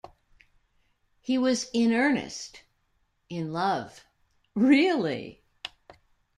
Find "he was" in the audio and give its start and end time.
1.19-1.69